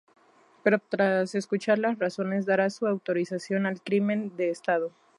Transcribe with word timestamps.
Pero 0.63 0.79
tras 0.79 1.35
escuchar 1.35 1.77
las 1.77 1.99
razones, 1.99 2.47
dará 2.47 2.71
su 2.71 2.87
autorización 2.87 3.67
al 3.67 3.83
crimen 3.83 4.35
de 4.35 4.49
estado. 4.49 4.91